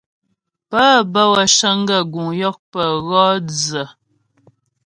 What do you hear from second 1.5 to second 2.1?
cəŋ gaə́